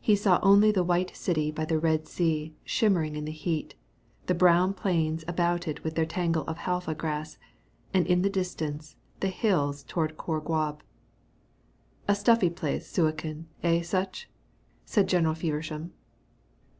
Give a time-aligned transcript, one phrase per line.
[0.00, 3.74] He saw only the white city by the Red Sea shimmering in the heat,
[4.26, 7.36] the brown plains about it with their tangle of halfa grass,
[7.92, 10.84] and in the distance the hills towards Khor Gwob.
[12.06, 14.30] "A stuffy place Suakin, eh, Sutch?"
[14.84, 15.90] said General Feversham.